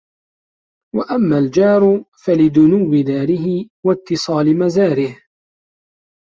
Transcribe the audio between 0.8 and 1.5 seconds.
وَأَمَّا